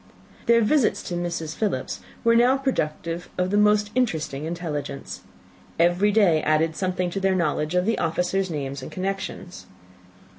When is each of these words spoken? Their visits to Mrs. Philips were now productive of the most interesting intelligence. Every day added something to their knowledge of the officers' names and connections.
Their 0.47 0.61
visits 0.61 1.03
to 1.03 1.13
Mrs. 1.13 1.55
Philips 1.55 1.99
were 2.23 2.35
now 2.35 2.57
productive 2.57 3.29
of 3.37 3.51
the 3.51 3.55
most 3.57 3.91
interesting 3.93 4.45
intelligence. 4.45 5.21
Every 5.77 6.11
day 6.11 6.41
added 6.41 6.75
something 6.75 7.11
to 7.11 7.19
their 7.19 7.35
knowledge 7.35 7.75
of 7.75 7.85
the 7.85 7.99
officers' 7.99 8.49
names 8.49 8.81
and 8.81 8.91
connections. 8.91 9.67